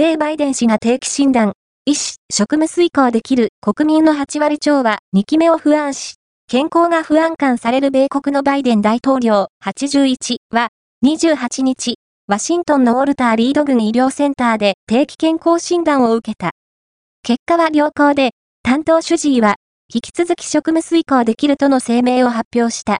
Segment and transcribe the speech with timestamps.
[0.00, 1.52] 米バイデン氏が定期診断、
[1.84, 6.14] 医師、職務遂行できる国民の8割超は2期目を不安視。
[6.48, 10.70] 健康が不安感される米国のバイデン大統領81は
[11.04, 11.96] 28日、
[12.28, 16.52] ワシントンのウォルター・リード軍医療センターで定期健康診断を受けた。
[17.22, 18.30] 結果は良好で、
[18.62, 19.56] 担当主治医は
[19.92, 22.88] 引き続き職務遂行できるとの声明を発表した。